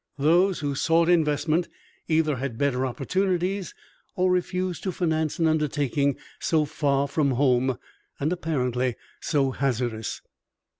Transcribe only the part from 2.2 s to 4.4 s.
had better opportunities or